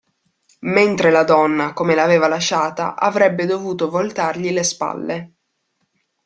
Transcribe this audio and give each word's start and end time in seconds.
Mentre 0.61 1.11
la 1.11 1.23
donna, 1.23 1.73
come 1.73 1.93
l'aveva 1.93 2.25
lasciata, 2.27 2.95
avrebbe 2.95 3.45
dovuto 3.45 3.87
voltargli 3.87 4.49
le 4.51 4.63
spalle. 4.63 5.33